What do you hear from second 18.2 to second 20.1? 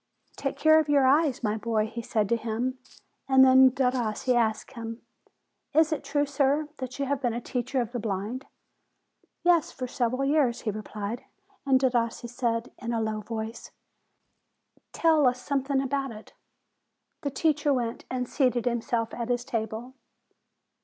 seated himself at his table.